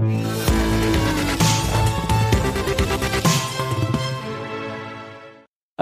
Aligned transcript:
Un 0.00 0.04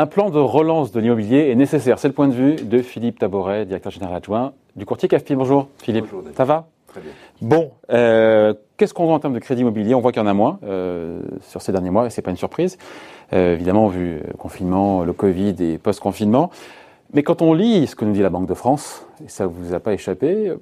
plan 0.06 0.30
de 0.30 0.38
relance 0.38 0.90
de 0.90 1.00
l'immobilier 1.00 1.50
est 1.50 1.54
nécessaire. 1.54 1.98
C'est 1.98 2.08
le 2.08 2.14
point 2.14 2.28
de 2.28 2.32
vue 2.32 2.56
de 2.56 2.80
Philippe 2.80 3.18
Taboret, 3.18 3.66
directeur 3.66 3.92
général 3.92 4.16
adjoint 4.16 4.54
du 4.74 4.86
courtier 4.86 5.06
CAFPI. 5.08 5.34
Bonjour 5.34 5.68
Philippe. 5.82 6.06
Bonjour, 6.10 6.22
Ça 6.34 6.44
va 6.44 6.66
Très 6.86 7.02
bien. 7.02 7.10
Bon, 7.42 7.72
euh, 7.90 8.54
qu'est-ce 8.78 8.94
qu'on 8.94 9.04
voit 9.04 9.14
en 9.14 9.18
termes 9.18 9.34
de 9.34 9.38
crédit 9.38 9.60
immobilier? 9.60 9.94
On 9.94 10.00
voit 10.00 10.12
qu'il 10.12 10.22
y 10.22 10.24
en 10.24 10.28
a 10.28 10.32
moins 10.32 10.60
euh, 10.64 11.20
sur 11.42 11.60
ces 11.60 11.72
derniers 11.72 11.90
mois, 11.90 12.06
et 12.06 12.10
c'est 12.10 12.22
pas 12.22 12.30
une 12.30 12.38
surprise. 12.38 12.78
Euh, 13.34 13.52
évidemment, 13.52 13.88
vu 13.88 14.22
le 14.26 14.32
confinement, 14.38 15.04
le 15.04 15.12
Covid 15.12 15.56
et 15.60 15.76
post-confinement. 15.76 16.48
Mais 17.12 17.22
quand 17.22 17.42
on 17.42 17.52
lit 17.52 17.86
ce 17.86 17.94
que 17.94 18.06
nous 18.06 18.12
dit 18.12 18.22
la 18.22 18.30
Banque 18.30 18.48
de 18.48 18.54
France, 18.54 19.06
et 19.24 19.28
ça 19.28 19.46
vous 19.46 19.74
a 19.74 19.80
pas 19.80 19.92
échappé, 19.92 20.52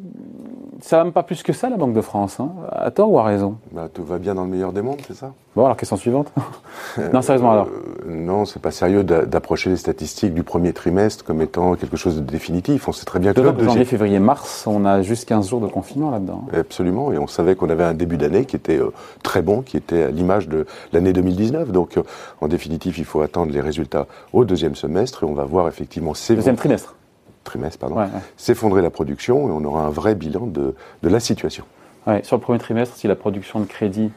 ça 0.81 0.99
va 0.99 1.05
même 1.05 1.13
pas 1.13 1.23
plus 1.23 1.43
que 1.43 1.53
ça 1.53 1.69
la 1.71 1.77
Banque 1.77 1.95
de 1.95 2.01
France, 2.01 2.41
hein, 2.41 2.51
à 2.71 2.91
tort 2.91 3.11
ou 3.11 3.19
à 3.19 3.25
raison? 3.25 3.57
Bah, 3.73 3.89
tout 3.93 4.05
va 4.05 4.19
bien 4.19 4.35
dans 4.35 4.45
le 4.45 4.51
meilleur 4.51 4.73
des 4.73 4.83
mondes, 4.83 5.01
c'est 5.07 5.15
ça? 5.15 5.33
Bon, 5.57 5.65
alors 5.65 5.77
question 5.77 5.97
suivante. 5.97 6.33
non, 7.13 7.23
sérieusement 7.23 7.53
alors. 7.53 7.67
Euh, 7.69 8.11
Non, 8.11 8.45
c'est 8.45 8.61
pas 8.61 8.71
sérieux 8.73 9.05
d'a- 9.05 9.25
d'approcher 9.25 9.71
les 9.71 9.77
statistiques 9.77 10.35
du 10.35 10.43
premier 10.43 10.73
trimestre 10.73 11.25
comme 11.25 11.41
étant 11.43 11.75
quelque 11.77 11.97
chose 11.97 12.17
de 12.17 12.21
définitif. 12.23 12.89
On 12.89 12.93
sait 12.93 13.05
très 13.05 13.19
bien 13.21 13.33
que 13.33 13.41
de 13.41 13.45
janvier, 13.45 13.65
deuxième- 13.67 13.85
février, 13.85 14.19
mars, 14.19 14.67
on 14.67 14.85
a 14.85 15.03
juste 15.03 15.27
15 15.29 15.49
jours 15.49 15.61
de 15.61 15.69
confinement 15.69 16.11
là-dedans. 16.11 16.45
Absolument, 16.53 17.13
et 17.13 17.19
on 17.19 17.27
savait 17.29 17.55
qu'on 17.55 17.71
avait 17.71 17.85
un 17.85 17.95
début 17.95 18.17
d'année 18.17 18.45
qui 18.45 18.57
était 18.57 18.79
euh, 18.81 18.91
très 19.23 19.43
bon, 19.43 19.63
qui 19.63 19.77
était 19.77 20.03
à 20.05 20.11
l'image 20.11 20.49
de 20.49 20.67
l'année 20.93 21.13
2019. 21.13 21.71
Donc, 21.71 21.97
euh, 21.99 22.03
en 22.41 22.49
définitive, 22.49 22.99
il 22.99 23.05
faut 23.05 23.21
attendre 23.21 23.53
les 23.53 23.61
résultats 23.61 24.07
au 24.33 24.45
deuxième 24.45 24.75
semestre 24.75 25.23
et 25.23 25.27
on 25.27 25.35
va 25.35 25.45
voir 25.45 25.69
effectivement 25.69 26.11
Deuxième 26.13 26.37
s'effondrer, 26.39 26.57
trimestre. 26.57 26.97
Trimestre, 27.45 27.79
pardon, 27.79 27.97
Ouais, 27.97 28.03
ouais. 28.05 28.21
s'effondrer 28.37 28.83
la 28.83 28.91
production 28.91 29.49
et 29.49 29.53
on 29.53 29.65
aura 29.65 29.83
un 29.85 29.91
vrai 29.91 30.15
bilan 30.15 30.47
de, 30.47 30.75
de 31.03 31.09
la 31.09 31.21
situation. 31.21 31.65
Ouais, 32.07 32.23
sur 32.25 32.37
le 32.37 32.43
premier 32.43 32.59
trimestre, 32.59 32.97
si 32.97 33.07
la 33.07 33.15
production 33.17 33.61
de 33.61 33.65
crédit 33.67 34.11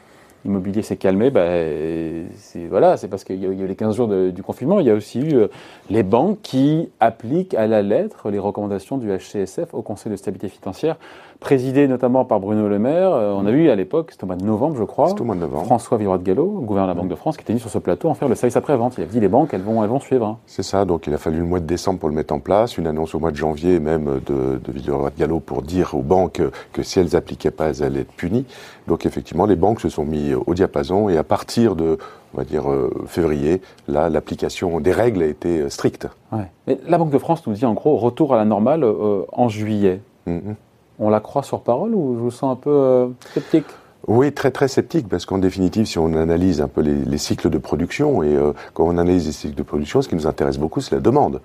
immobilier 0.44 0.82
s'est 0.82 0.96
calmée, 0.96 1.30
bah, 1.30 1.40
euh, 1.40 2.24
c'est 2.36 2.66
voilà, 2.66 2.96
c'est 2.96 3.08
parce 3.08 3.24
qu'il 3.24 3.42
y 3.42 3.46
a 3.46 3.48
eu 3.48 3.66
les 3.66 3.74
15 3.76 3.96
jours 3.96 4.08
de- 4.08 4.30
du 4.30 4.42
confinement. 4.42 4.80
Il 4.80 4.86
y 4.86 4.90
a 4.90 4.94
aussi 4.94 5.20
eu 5.20 5.34
euh, 5.34 5.48
les 5.90 6.02
banques 6.02 6.38
qui 6.42 6.88
appliquent 7.00 7.54
à 7.54 7.66
la 7.66 7.82
lettre 7.82 8.30
les 8.30 8.38
recommandations 8.38 8.98
du 8.98 9.08
HCSF 9.10 9.74
au 9.74 9.82
Conseil 9.82 10.10
de 10.12 10.16
stabilité 10.16 10.48
financière, 10.48 10.96
présidé 11.40 11.86
notamment 11.88 12.24
par 12.24 12.40
Bruno 12.40 12.68
Le 12.68 12.78
Maire. 12.78 13.12
Euh, 13.12 13.32
on 13.36 13.46
a 13.46 13.50
eu 13.50 13.68
à 13.68 13.74
l'époque, 13.76 14.10
c'était 14.12 14.24
au 14.24 14.26
mois 14.28 14.36
de 14.36 14.44
novembre, 14.44 14.76
je 14.78 14.84
crois, 14.84 15.12
au 15.20 15.24
mois 15.24 15.34
de 15.34 15.40
novembre. 15.40 15.64
François 15.64 15.98
Villeroy 15.98 16.18
de 16.18 16.22
Gallo, 16.24 16.46
gouverneur 16.46 16.92
de 16.94 16.96
la 16.96 17.00
Banque 17.02 17.10
de 17.10 17.14
France, 17.16 17.36
qui 17.36 17.42
était 17.42 17.52
venu 17.52 17.60
sur 17.60 17.70
ce 17.70 17.78
plateau 17.78 18.08
en 18.08 18.14
faire 18.14 18.28
le 18.28 18.34
service 18.34 18.56
après-vente. 18.56 18.94
Il 18.98 19.04
a 19.04 19.06
dit 19.06 19.20
les 19.20 19.28
banques, 19.28 19.52
elles 19.52 19.62
vont, 19.62 19.82
elles 19.82 19.90
vont 19.90 20.00
suivre. 20.00 20.26
hein. 20.26 20.38
C'est 20.46 20.62
ça, 20.62 20.84
donc 20.84 21.06
il 21.06 21.14
a 21.14 21.18
fallu 21.18 21.38
le 21.38 21.44
mois 21.44 21.60
de 21.60 21.66
décembre 21.66 21.98
pour 21.98 22.08
le 22.08 22.14
mettre 22.14 22.32
en 22.34 22.40
place, 22.40 22.78
une 22.78 22.86
annonce 22.86 23.14
au 23.14 23.18
mois 23.18 23.30
de 23.30 23.36
janvier 23.36 23.80
même 23.80 24.20
de, 24.26 24.58
de 24.64 24.72
Villeroy 24.72 25.10
de 25.10 25.18
Gallo 25.18 25.40
pour 25.40 25.62
dire 25.62 25.94
aux 25.94 26.02
banques 26.02 26.42
que 26.72 26.82
si 26.82 26.98
elles 27.00 27.16
appliquaient 27.16 27.50
pas, 27.50 27.68
elles 27.70 27.82
allaient 27.82 28.00
être 28.00 28.12
punies. 28.12 28.44
Donc 28.86 29.04
effectivement, 29.04 29.44
les 29.46 29.56
banques 29.56 29.80
se 29.80 29.88
sont 29.90 30.04
mis 30.04 30.27
au 30.34 30.54
diapason 30.54 31.08
et 31.08 31.16
à 31.16 31.24
partir 31.24 31.76
de, 31.76 31.98
on 32.34 32.38
va 32.38 32.44
dire, 32.44 32.70
euh, 32.70 32.90
février, 33.06 33.60
là, 33.86 34.08
l'application 34.08 34.80
des 34.80 34.92
règles 34.92 35.22
a 35.22 35.26
été 35.26 35.60
euh, 35.60 35.68
stricte. 35.68 36.08
Ouais. 36.32 36.50
Mais 36.66 36.78
la 36.86 36.98
Banque 36.98 37.10
de 37.10 37.18
France 37.18 37.46
nous 37.46 37.52
dit 37.52 37.64
en 37.64 37.74
gros 37.74 37.96
retour 37.96 38.34
à 38.34 38.36
la 38.36 38.44
normale 38.44 38.84
euh, 38.84 39.22
en 39.32 39.48
juillet. 39.48 40.00
Mhm. 40.26 40.56
On 40.98 41.10
la 41.10 41.20
croit 41.20 41.42
sur 41.42 41.60
parole 41.60 41.94
ou 41.94 42.14
je 42.16 42.20
vous 42.20 42.30
sens 42.30 42.52
un 42.52 42.56
peu 42.56 42.70
euh, 42.70 43.08
sceptique? 43.32 43.66
Oui, 44.06 44.32
très 44.32 44.50
très 44.50 44.68
sceptique, 44.68 45.08
parce 45.08 45.26
qu'en 45.26 45.38
définitive, 45.38 45.86
si 45.86 45.98
on 45.98 46.14
analyse 46.14 46.60
un 46.60 46.68
peu 46.68 46.80
les, 46.80 46.94
les 46.94 47.18
cycles 47.18 47.50
de 47.50 47.58
production, 47.58 48.22
et 48.22 48.38
quand 48.72 48.84
on 48.86 48.96
analyse 48.96 49.26
les 49.26 49.32
cycles 49.32 49.56
de 49.56 49.62
production, 49.62 50.00
ce 50.00 50.08
qui 50.08 50.14
nous 50.14 50.26
intéresse 50.26 50.56
beaucoup, 50.56 50.80
c'est 50.80 50.94
la 50.94 51.00
demande. 51.00 51.40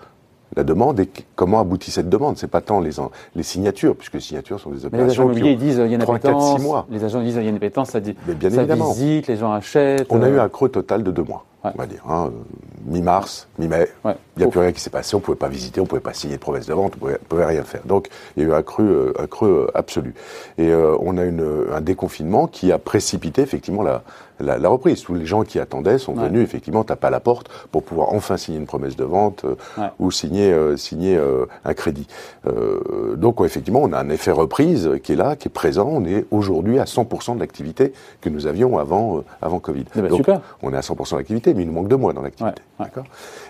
La 0.56 0.64
demande 0.64 1.00
et 1.00 1.10
comment 1.36 1.60
aboutit 1.60 1.92
cette 1.92 2.10
demande. 2.10 2.38
C'est 2.38 2.48
pas 2.48 2.62
tant 2.62 2.80
les, 2.80 3.00
en- 3.00 3.12
les 3.36 3.44
signatures, 3.44 3.96
puisque 3.96 4.14
les 4.16 4.20
signatures 4.20 4.60
sont 4.60 4.70
des 4.70 4.78
Mais 4.92 4.98
les 5.00 5.04
agents 5.12 5.24
opérations 5.24 5.24
immobiliers 5.24 5.56
disent 5.56 5.76
il 5.84 5.90
y 5.92 5.94
a 5.94 5.96
une 5.96 6.02
appétence. 6.02 6.62
mois. 6.62 6.86
Les 6.90 7.04
agents 7.04 7.22
disent 7.22 7.36
il 7.36 7.44
y 7.44 7.48
a 7.48 7.50
une 7.50 7.56
appétence, 7.56 7.90
ça, 7.92 8.00
dit, 8.00 8.16
Mais 8.28 8.34
bien 8.36 8.50
ça 8.50 8.58
évidemment. 8.58 8.92
visite, 8.92 9.28
les 9.28 9.38
gens 9.38 9.52
achètent. 9.52 10.08
On 10.10 10.22
a 10.22 10.30
eu 10.30 10.34
euh, 10.38 10.44
un 10.44 10.50
creux 10.50 10.70
total 10.70 11.04
de 11.04 11.12
deux 11.12 11.24
mois, 11.24 11.46
Ouais. 11.64 11.72
on 11.76 11.78
va 11.78 11.86
dire. 11.88 12.04
hein, 12.10 12.28
euh, 12.28 12.40
Mi-mars, 12.86 13.48
mi-mai, 13.60 13.88
ouais. 14.04 14.16
il 14.36 14.40
n'y 14.40 14.44
a 14.44 14.48
Ouf. 14.48 14.52
plus 14.52 14.60
rien 14.60 14.74
qui 14.74 14.82
s'est 14.82 14.90
passé, 14.90 15.16
on 15.16 15.20
ne 15.20 15.24
pouvait 15.24 15.38
pas 15.38 15.48
visiter, 15.48 15.80
on 15.80 15.84
ne 15.84 15.88
pouvait 15.88 16.02
pas 16.02 16.14
signer 16.14 16.36
de 16.36 16.42
promesse 16.42 16.66
de 16.66 16.74
vente, 16.74 16.96
on 17.02 17.08
ne 17.08 17.14
pouvait 17.16 17.46
rien 17.46 17.64
faire. 17.64 17.80
Donc 17.86 18.10
il 18.36 18.44
y 18.44 18.46
a 18.46 18.50
eu 18.50 18.54
un 18.54 18.62
creux, 18.62 19.14
euh, 19.18 19.22
un 19.24 19.28
creux 19.28 19.68
euh, 19.70 19.78
absolu. 19.78 20.14
Et 20.58 20.68
euh, 20.70 20.98
on 21.00 21.18
a 21.18 21.24
une, 21.24 21.46
un 21.74 21.80
déconfinement 21.80 22.48
qui 22.48 22.74
a 22.74 22.80
précipité 22.80 23.42
effectivement 23.42 23.84
la, 23.84 24.04
la, 24.42 24.58
la 24.58 24.68
reprise. 24.68 25.02
Tous 25.02 25.14
les 25.14 25.26
gens 25.26 25.44
qui 25.44 25.60
attendaient 25.60 25.98
sont 25.98 26.14
Ouais. 26.18 26.28
venus 26.28 26.44
effectivement 26.44 26.84
taper 26.84 27.08
à 27.08 27.10
la 27.10 27.22
porte 27.22 27.48
pour 27.72 27.84
pouvoir 27.84 28.10
enfin 28.12 28.36
signer 28.36 28.58
une 28.60 28.66
promesse 28.66 28.98
de 28.98 29.06
vente 29.06 29.46
euh, 29.46 29.56
Ouais. 29.78 29.88
ou 30.00 30.12
signer, 30.12 30.52
euh, 30.52 30.76
signer 30.76 31.16
euh, 31.16 31.46
un 31.64 31.74
crédit. 31.74 32.08
Donc 33.16 33.40
effectivement, 33.42 33.82
on 33.84 33.94
a 33.94 34.00
un 34.00 34.10
effet 34.10 34.32
reprise 34.32 34.90
qui 35.04 35.14
est 35.14 35.16
là, 35.16 35.36
qui 35.36 35.48
est 35.48 35.52
présent. 35.52 35.88
On 35.90 36.06
est 36.06 36.26
aujourd'hui 36.32 36.80
à 36.80 36.84
100% 36.86 37.36
de 37.36 37.40
l'activité 37.40 37.94
que 38.22 38.30
nous 38.30 38.48
avions 38.48 38.78
avant, 38.78 39.24
avant 39.42 39.60
Covid. 39.60 39.86
Eh 39.96 40.02
ben, 40.02 40.10
Donc, 40.10 40.18
super. 40.18 40.42
on 40.62 40.74
est 40.74 40.78
à 40.78 40.82
100% 40.82 41.16
d'activité, 41.18 41.53
mais 41.54 41.64
il 41.64 41.68
nous 41.68 41.74
manque 41.74 41.88
deux 41.88 41.98
mois 41.98 42.14
dans 42.14 42.22
l'activité. 42.22 42.62
Ouais, 42.80 42.88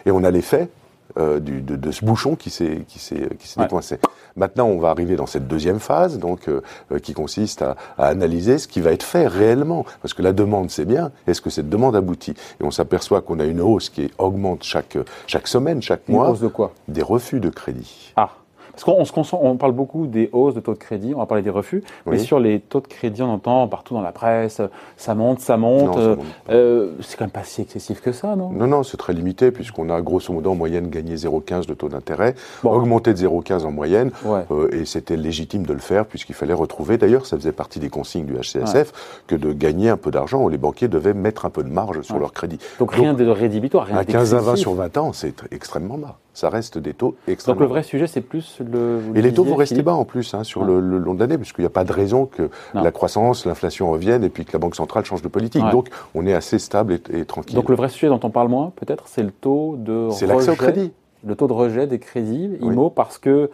Et 0.05 0.11
on 0.11 0.23
a 0.23 0.31
l'effet 0.31 0.69
euh, 1.17 1.39
du- 1.39 1.61
de, 1.61 1.75
de 1.75 1.91
ce 1.91 2.03
bouchon 2.03 2.35
qui 2.35 2.49
s'est 2.49 2.85
qui 2.87 2.97
s'est 2.99 3.29
qui 3.37 3.47
s'est 3.47 3.59
Ouais. 3.59 3.65
décoincé. 3.67 3.99
Maintenant, 4.35 4.65
on 4.65 4.79
va 4.79 4.89
arriver 4.89 5.15
dans 5.15 5.27
cette 5.27 5.47
deuxième 5.47 5.79
phase, 5.79 6.17
donc 6.17 6.47
euh, 6.47 6.61
euh, 6.91 6.97
qui 6.97 7.13
consiste 7.13 7.61
à, 7.61 7.75
à 7.99 8.07
analyser 8.07 8.57
ce 8.57 8.67
qui 8.67 8.81
va 8.81 8.91
être 8.91 9.03
fait 9.03 9.27
réellement, 9.27 9.85
parce 10.01 10.15
que 10.15 10.23
la 10.23 10.33
demande 10.33 10.71
c'est 10.71 10.85
bien. 10.85 11.11
Est-ce 11.27 11.39
que 11.41 11.51
cette 11.51 11.69
demande 11.69 11.95
aboutit? 11.95 12.31
Et 12.59 12.63
on 12.63 12.71
s'aperçoit 12.71 13.21
qu'on 13.21 13.39
a 13.39 13.45
une 13.45 13.61
hausse 13.61 13.89
qui 13.89 14.09
augmente 14.17 14.63
chaque 14.63 14.97
chaque 15.27 15.47
semaine, 15.47 15.81
chaque 15.83 16.07
Une 16.07 16.15
mois, 16.15 16.29
hausse 16.31 16.39
de 16.39 16.47
quoi? 16.47 16.71
Des 16.87 17.03
refus 17.03 17.39
de 17.39 17.49
crédit. 17.49 18.11
Ah 18.15 18.29
parce 18.73 18.83
qu'on 18.83 18.93
on 18.99 19.05
se 19.05 19.11
concentre- 19.11 19.43
on 19.43 19.55
parle 19.55 19.71
beaucoup 19.71 20.07
des 20.07 20.29
hausses 20.33 20.55
de 20.55 20.59
taux 20.59 20.73
de 20.73 20.79
crédit, 20.79 21.13
on 21.15 21.19
va 21.19 21.25
parler 21.27 21.43
des 21.43 21.49
refus, 21.51 21.83
mais 22.07 22.17
sur 22.17 22.39
les 22.39 22.59
taux 22.59 22.79
de 22.81 22.87
crédit, 22.87 23.21
on 23.21 23.29
entend 23.29 23.67
partout 23.67 23.93
dans 23.93 24.01
la 24.01 24.11
presse, 24.11 24.61
ça 24.97 25.13
monte, 25.15 25.39
ça 25.39 25.57
monte. 25.57 25.95
Euh, 25.97 26.15
monte 26.15 26.25
euh, 26.49 26.91
c'est 27.01 27.17
quand 27.17 27.25
même 27.25 27.31
pas 27.31 27.43
si 27.43 27.61
excessif 27.61 28.01
que 28.01 28.11
ça, 28.11 28.35
non? 28.35 28.49
Non, 28.49 28.65
non, 28.67 28.83
c'est 28.83 28.97
très 28.97 29.13
limité 29.13 29.51
puisqu'on 29.51 29.89
a 29.89 30.01
grosso 30.01 30.33
modo 30.33 30.51
en 30.51 30.55
moyenne 30.55 30.89
gagné 30.89 31.15
0,15 31.15 31.67
de 31.67 31.73
taux 31.75 31.89
d'intérêt, 31.89 32.33
Bon. 32.63 32.71
augmenté 32.73 33.13
de 33.13 33.17
0,15 33.19 33.65
en 33.65 33.71
moyenne, 33.71 34.11
Ouais. 34.25 34.41
euh, 34.51 34.69
et 34.71 34.85
c'était 34.85 35.17
légitime 35.17 35.65
de 35.65 35.73
le 35.73 35.79
faire 35.79 36.05
puisqu'il 36.07 36.33
fallait 36.35 36.53
retrouver, 36.53 36.97
d'ailleurs 36.97 37.25
ça 37.27 37.37
faisait 37.37 37.51
partie 37.51 37.79
des 37.79 37.89
consignes 37.89 38.25
du 38.25 38.35
HCSF, 38.35 39.21
que 39.27 39.35
de 39.35 39.53
gagner 39.53 39.89
un 39.89 39.97
peu 39.97 40.09
d'argent, 40.09 40.47
les 40.47 40.57
banquiers 40.57 40.87
devaient 40.87 41.13
mettre 41.13 41.45
un 41.45 41.49
peu 41.51 41.63
de 41.63 41.69
marge 41.69 42.01
sur 42.01 42.15
Ouais. 42.15 42.21
leur 42.21 42.33
crédit. 42.33 42.57
Donc 42.79 42.91
rien 42.93 43.13
de 43.13 43.27
rédhibitoire, 43.27 43.85
rien 43.85 43.97
À 43.97 44.05
15 44.05 44.33
à 44.33 44.37
20 44.37 44.43
d'excessif. 44.43 44.61
sur 44.63 44.73
20 44.73 44.97
ans, 44.97 45.13
c'est 45.13 45.37
tr- 45.39 45.45
extrêmement 45.51 45.97
bas. 45.97 46.17
Ça 46.35 46.49
reste 46.49 46.79
des 46.79 46.95
taux 46.95 47.09
Donc 47.09 47.17
extrêmement 47.27 47.61
le 47.61 47.67
vrai 47.67 47.83
sujet, 47.83 48.07
c'est 48.07 48.21
plus 48.21 48.59
le. 48.71 48.97
vous 48.99 49.15
et 49.15 49.21
les 49.21 49.33
taux 49.33 49.43
vont 49.43 49.55
rester 49.55 49.81
bas 49.81 49.93
en 49.93 50.05
plus 50.05 50.33
hein, 50.33 50.43
sur 50.43 50.61
Ouais. 50.61 50.67
le, 50.67 50.79
le 50.79 50.97
long 50.97 51.13
de 51.13 51.19
l'année, 51.19 51.37
puisqu'il 51.37 51.61
n'y 51.61 51.67
a 51.67 51.71
pas 51.71 51.83
de 51.83 51.91
raison 51.91 52.25
que 52.25 52.49
Non. 52.73 52.83
la 52.83 52.91
croissance, 52.91 53.45
l'inflation 53.45 53.89
reviennent 53.91 54.23
et 54.23 54.29
puis 54.29 54.45
que 54.45 54.53
la 54.53 54.59
Banque 54.59 54.75
centrale 54.75 55.03
change 55.05 55.21
de 55.21 55.27
politique. 55.27 55.63
Ouais. 55.63 55.71
Donc 55.71 55.89
on 56.15 56.25
est 56.25 56.33
assez 56.33 56.59
stable 56.59 56.93
et, 56.93 57.19
et 57.19 57.25
tranquille. 57.25 57.55
Donc 57.55 57.69
le 57.69 57.75
vrai 57.75 57.89
sujet 57.89 58.07
dont 58.07 58.19
on 58.23 58.29
parle 58.29 58.47
moins, 58.49 58.71
peut-être, 58.75 59.07
c'est 59.07 59.23
le 59.23 59.31
taux 59.31 59.75
de 59.77 60.07
C'est 60.11 60.27
l'accès 60.27 60.51
au 60.51 60.55
crédit. 60.55 60.91
Le 61.25 61.35
taux 61.35 61.47
de 61.47 61.53
rejet 61.53 61.87
des 61.87 61.99
crédits 61.99 62.49
Oui. 62.61 62.73
IMO 62.73 62.89
parce 62.89 63.17
que 63.17 63.49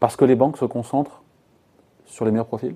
parce 0.00 0.16
que 0.16 0.24
les 0.24 0.34
banques 0.34 0.58
se 0.58 0.64
concentrent 0.66 1.22
sur 2.06 2.24
les 2.24 2.30
meilleurs 2.30 2.46
profils? 2.46 2.74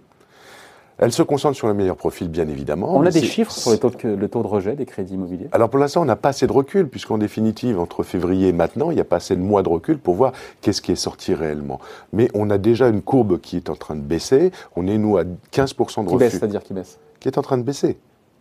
Elle 0.99 1.13
se 1.13 1.23
concentre 1.23 1.57
sur 1.57 1.69
le 1.69 1.75
meilleur 1.75 1.97
profil, 1.97 2.29
bien 2.29 2.49
évidemment. 2.49 2.97
on 2.97 3.07
a 3.07 3.11
des 3.11 3.23
chiffres 3.23 3.53
sur 3.53 3.71
les 3.71 3.79
taux 3.79 3.91
de, 3.91 4.09
le 4.09 4.29
taux 4.29 4.43
de 4.43 4.49
rejet 4.49 4.75
des 4.75 4.85
crédits 4.85 5.15
immobiliers? 5.15 5.49
Alors 5.53 5.71
pour 5.71 5.79
l'instant, 5.79 6.03
on 6.03 6.05
n'a 6.05 6.17
pas 6.17 6.31
assez 6.31 6.47
de 6.49 6.53
recul, 6.53 6.89
puisqu'en 6.89 7.19
définitive, 7.19 7.79
entre 7.79 8.03
février 8.03 8.49
et 8.49 8.53
maintenant, 8.53 8.91
il 8.91 8.95
n'y 8.97 9.01
a 9.01 9.05
pas 9.05 9.17
assez 9.17 9.37
de 9.37 9.41
mois 9.41 9.63
de 9.63 9.69
recul 9.69 9.99
pour 9.99 10.15
voir 10.17 10.33
qu'est-ce 10.61 10.83
qui 10.83 10.91
est 10.91 10.97
sorti 10.97 11.35
réellement. 11.35 11.79
Mais 12.13 12.29
on 12.35 12.51
a 12.51 12.59
déjà 12.59 12.89
une 12.89 13.01
courbe 13.03 13.41
qui 13.41 13.57
est 13.57 13.71
en 13.71 13.77
train 13.77 13.95
de 13.95 14.01
baisser. 14.01 14.51
On 14.75 14.89
est, 14.89 14.99
nous, 14.99 15.17
à 15.19 15.23
15% 15.53 16.05
de 16.05 16.09
Qui 16.11 16.17
baisse, 16.17 16.29
refus. 16.29 16.39
c'est-à-dire 16.41 16.63
qui 16.65 16.75
baisse? 16.75 16.99
Qui 17.21 17.29
est 17.29 17.39
en 17.39 17.43
train 17.43 17.59
de 17.59 17.63
baisser. 17.63 17.97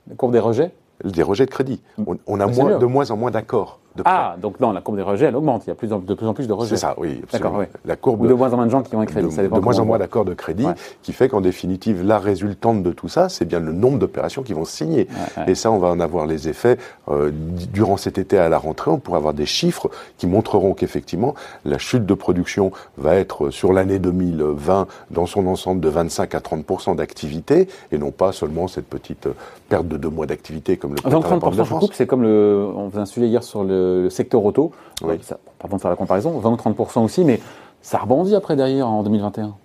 La 0.09 0.15
courbe 0.15 0.31
des 0.33 0.39
rejets? 0.39 0.71
Des 1.03 1.21
rejets 1.21 1.45
de 1.45 1.51
crédit. 1.51 1.81
On, 2.07 2.17
on 2.25 2.39
a 2.39 2.45
Ah, 2.45 2.47
moins, 2.47 2.79
de 2.79 2.85
moins 2.87 3.11
en 3.11 3.17
moins 3.17 3.29
d'accords. 3.29 3.79
De. 3.97 4.03
Ah, 4.05 4.35
donc 4.41 4.59
non, 4.59 4.71
la 4.71 4.81
courbe 4.81 4.97
des 4.97 5.03
rejets, 5.03 5.25
elle 5.25 5.35
augmente. 5.35 5.65
Il 5.65 5.69
y 5.69 5.71
a 5.71 5.75
plus 5.75 5.91
en- 5.93 5.99
de 5.99 6.13
plus 6.13 6.27
en 6.27 6.33
plus 6.33 6.47
de 6.47 6.53
rejets. 6.53 6.75
C'est 6.75 6.81
ça, 6.81 6.95
oui. 6.97 7.21
D'accord, 7.31 7.51
absolument. 7.55 7.59
oui. 7.59 7.65
La 7.85 7.95
courbe 7.95 8.21
Ou 8.21 8.27
de 8.27 8.33
moins 8.33 8.53
en 8.53 8.55
moins 8.57 8.65
de 8.65 8.71
gens 8.71 8.81
qui 8.83 8.95
ont 8.95 9.01
un 9.01 9.05
crédit. 9.05 9.27
de, 9.27 9.31
ça 9.31 9.41
dépend 9.41 9.57
de 9.59 9.63
moins 9.63 9.79
en 9.79 9.85
moins 9.85 9.97
d'accords 9.97 10.25
de 10.25 10.33
crédit, 10.33 10.65
Ouais. 10.65 10.73
qui 11.01 11.13
fait 11.13 11.27
qu'en 11.29 11.41
définitive, 11.41 12.03
la 12.05 12.19
résultante 12.19 12.83
de 12.83 12.91
tout 12.91 13.09
ça, 13.09 13.29
c'est 13.29 13.45
bien 13.45 13.59
le 13.59 13.71
nombre 13.73 13.99
d'opérations 13.99 14.43
qui 14.43 14.53
vont 14.53 14.65
signer. 14.65 15.07
Ouais, 15.37 15.43
ouais. 15.45 15.51
Et 15.51 15.55
ça, 15.55 15.71
on 15.71 15.79
va 15.79 15.89
en 15.89 15.99
avoir 15.99 16.25
les 16.25 16.47
effets 16.47 16.77
euh, 17.09 17.31
durant 17.33 17.97
cet 17.97 18.17
été 18.17 18.37
à 18.37 18.49
la 18.49 18.57
rentrée. 18.57 18.91
On 18.91 18.99
pourra 18.99 19.17
avoir 19.17 19.33
des 19.33 19.45
chiffres 19.45 19.89
qui 20.17 20.27
montreront 20.27 20.73
qu'effectivement, 20.73 21.35
la 21.65 21.77
chute 21.77 22.05
de 22.05 22.13
production 22.13 22.71
va 22.97 23.15
être 23.15 23.47
euh, 23.47 23.51
sur 23.51 23.73
l'année 23.73 23.99
2020 23.99 24.87
dans 25.11 25.25
son 25.25 25.47
ensemble 25.47 25.81
de 25.81 25.89
25 25.89 26.35
à 26.35 26.39
30% 26.39 26.95
d'activité, 26.95 27.67
et 27.91 27.97
non 27.97 28.11
pas 28.11 28.31
seulement 28.31 28.67
cette 28.67 28.87
petite 28.87 29.27
euh, 29.27 29.33
perte 29.69 29.87
de 29.87 29.97
deux 29.97 30.09
mois 30.09 30.25
d'activité 30.25 30.77
comme 30.77 30.91
le 30.91 30.97
Donc 30.97 31.23
prétend 31.23 31.29
la 31.29 31.39
Banque 31.39 31.53
30%, 31.53 31.57
de 31.57 31.57
je 31.57 31.63
France. 31.63 31.79
coupe, 31.85 31.93
c'est 31.93 32.07
comme 32.07 32.21
le. 32.23 32.67
On 32.75 32.89
faisait 32.89 33.01
un 33.01 33.05
sujet 33.05 33.27
hier 33.27 33.43
sur 33.43 33.63
le, 33.63 33.86
le 34.03 34.09
secteur 34.09 34.43
auto. 34.43 34.71
Oui. 35.03 35.19
Ça- 35.21 35.37
pardon 35.59 35.77
de 35.77 35.81
faire 35.81 35.91
la 35.91 35.97
comparaison, 35.97 36.37
20 36.39 36.51
ou 36.51 36.55
30% 36.55 37.03
aussi, 37.03 37.23
mais 37.23 37.39
ça 37.81 37.97
rebondit 37.99 38.35
après 38.35 38.55
derrière 38.55 38.87
en 38.87 39.03
2021. 39.03 39.55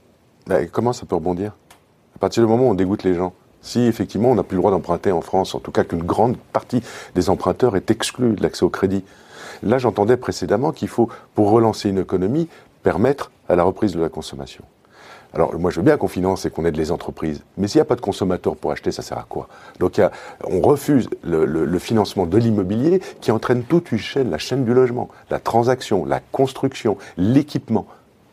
Ben, 0.46 0.68
comment 0.70 0.92
ça 0.92 1.06
peut 1.06 1.14
rebondir? 1.14 1.52
À 2.16 2.18
partir 2.18 2.42
du 2.42 2.48
moment 2.48 2.64
où 2.66 2.70
on 2.70 2.74
dégoûte 2.74 3.02
les 3.04 3.14
gens. 3.14 3.32
Si 3.60 3.80
effectivement 3.82 4.30
on 4.30 4.34
n'a 4.34 4.42
plus 4.42 4.56
le 4.56 4.60
droit 4.60 4.72
d'emprunter 4.72 5.12
en 5.12 5.20
France, 5.20 5.54
en 5.54 5.60
tout 5.60 5.70
cas 5.70 5.84
qu'une 5.84 6.02
grande 6.02 6.36
partie 6.52 6.82
des 7.14 7.30
emprunteurs 7.30 7.76
est 7.76 7.90
exclue 7.90 8.32
de 8.34 8.42
l'accès 8.42 8.64
au 8.64 8.70
crédit. 8.70 9.04
Là, 9.62 9.78
j'entendais 9.78 10.16
précédemment 10.16 10.72
qu'il 10.72 10.88
faut, 10.88 11.08
pour 11.36 11.50
relancer 11.50 11.88
une 11.90 11.98
économie, 11.98 12.48
permettre 12.82 13.30
à 13.48 13.54
la 13.54 13.62
reprise 13.62 13.92
de 13.92 14.00
la 14.00 14.08
consommation. 14.08 14.64
Alors 15.34 15.58
moi 15.58 15.70
je 15.70 15.76
veux 15.76 15.82
bien 15.82 15.96
qu'on 15.96 16.08
finance 16.08 16.44
et 16.44 16.50
qu'on 16.50 16.64
aide 16.64 16.76
les 16.76 16.92
entreprises, 16.92 17.42
mais 17.56 17.68
s'il 17.68 17.78
n'y 17.78 17.82
a 17.82 17.86
pas 17.86 17.96
de 17.96 18.00
consommateurs 18.00 18.56
pour 18.56 18.70
acheter, 18.72 18.92
ça 18.92 19.02
sert 19.02 19.18
à 19.18 19.26
quoi? 19.28 19.48
Donc 19.78 20.00
on 20.44 20.60
refuse 20.60 21.08
le, 21.22 21.78
financement 21.78 22.26
de 22.26 22.38
l'immobilier 22.38 23.00
qui 23.20 23.30
entraîne 23.30 23.62
toute 23.64 23.92
une 23.92 23.98
chaîne, 23.98 24.30
la 24.30 24.38
chaîne 24.38 24.64
du 24.64 24.74
logement, 24.74 25.08
la 25.30 25.38
transaction, 25.38 26.04
la 26.04 26.20
construction, 26.20 26.96
l'équipement. 27.16 27.86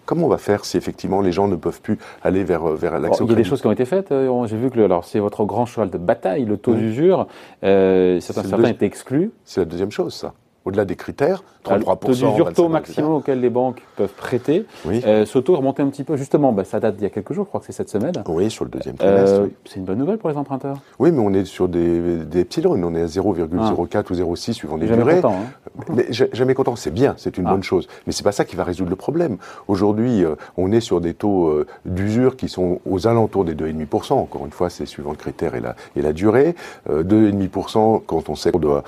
Comment 0.06 0.25
on 0.25 0.30
va 0.30 0.38
faire 0.38 0.66
si 0.66 0.75
effectivement 0.75 1.22
les 1.22 1.31
gens 1.31 1.48
ne 1.48 1.56
peuvent 1.56 1.81
plus 1.81 2.00
aller 2.24 2.44
vers, 2.44 2.63
vers 2.63 3.00
l'accès 3.00 3.22
au 3.22 3.25
Il 3.25 3.30
y 3.30 3.34
a 3.34 3.38
des 3.38 3.44
choses 3.44 3.62
qui 3.62 3.68
ont 3.68 3.72
été 3.72 3.86
faites. 3.86 4.12
Euh, 4.12 4.48
j'ai 4.48 4.57
vu 4.57 4.69
que 4.72 4.80
alors 4.80 5.06
c'est 5.06 5.19
votre 5.19 5.46
grand 5.46 5.66
cheval 5.66 5.90
de 5.90 5.98
bataille, 6.00 6.46
le 6.46 6.57
taux 6.57 6.74
d'usure. 6.74 7.28
Euh, 7.63 8.19
certains, 8.19 8.44
certains 8.44 8.69
étaient 8.69 8.88
exclus. 8.88 9.31
C'est 9.46 9.62
la 9.62 9.66
deuxième 9.66 9.92
chose, 9.92 10.13
ça 10.16 10.34
au-delà 10.65 10.85
des 10.85 10.95
critères, 10.95 11.44
33%. 11.65 12.38
Le 12.38 12.53
taux 12.53 12.69
maximum 12.69 13.13
auquel 13.13 13.39
les 13.39 13.50
banques 13.50 13.81
peuvent 13.95 14.13
prêter. 14.13 14.65
Oui. 14.85 15.01
Euh, 15.06 15.25
ce 15.25 15.39
taux 15.39 15.53
est 15.53 15.57
remonté 15.57 15.81
un 15.81 15.88
petit 15.88 16.03
peu, 16.03 16.15
justement, 16.17 16.51
bah, 16.51 16.63
ça 16.63 16.79
date 16.79 16.95
d'il 16.95 17.03
y 17.03 17.07
a 17.07 17.09
quelques 17.09 17.33
jours, 17.33 17.45
je 17.45 17.50
crois 17.50 17.59
que 17.59 17.65
c'est 17.65 17.73
cette 17.73 17.89
semaine. 17.89 18.13
Oui, 18.27 18.50
sur 18.50 18.65
le 18.65 18.71
deuxième 18.71 18.95
trimestre. 18.95 19.41
Euh, 19.41 19.47
c'est 19.65 19.77
une 19.77 19.85
bonne 19.85 19.97
nouvelle 19.97 20.17
pour 20.17 20.29
les 20.29 20.38
emprunteurs. 20.38 20.77
Oui, 21.00 21.11
mais 21.11 21.19
on 21.19 21.33
est 21.33 21.45
sur 21.45 21.67
des, 21.67 22.17
des 22.25 22.45
pylônes, 22.45 22.83
on 22.83 22.95
est 22.95 23.01
à 23.01 23.06
0,04 23.06 24.11
ou 24.11 24.35
0,6 24.35 24.53
suivant 24.53 24.77
les 24.77 24.88
jamais 24.88 25.03
durées. 25.03 25.21
Content, 25.21 25.33
hein. 25.33 25.83
Mais 25.94 26.07
jamais 26.11 26.53
content, 26.53 26.75
c'est 26.75 26.91
bien, 26.91 27.13
c'est 27.17 27.38
une 27.38 27.47
ah. 27.47 27.51
bonne 27.51 27.63
chose. 27.63 27.88
Mais 28.05 28.13
c'est 28.13 28.23
pas 28.23 28.31
ça 28.31 28.45
qui 28.45 28.55
va 28.55 28.63
résoudre 28.63 28.89
le 28.89 28.95
problème. 28.95 29.38
Aujourd'hui, 29.67 30.23
euh, 30.23 30.35
on 30.57 30.71
est 30.71 30.81
sur 30.81 31.01
des 31.01 31.13
taux 31.13 31.63
d'usure 31.85 32.35
qui 32.35 32.50
sont 32.50 32.79
aux 32.85 33.07
alentours 33.07 33.45
des 33.45 33.55
2,5%. 33.55 34.13
Encore 34.13 34.45
une 34.45 34.51
fois, 34.51 34.69
c'est 34.69 34.85
suivant 34.85 35.12
le 35.12 35.17
critère 35.17 35.55
et 35.55 35.62
la, 35.62 35.75
et 35.95 36.01
la 36.01 36.13
durée. 36.13 36.55
2,5% 36.89 38.01
quand 38.05 38.29
on 38.29 38.35
sait 38.35 38.51
qu'on 38.51 38.59
doit 38.59 38.83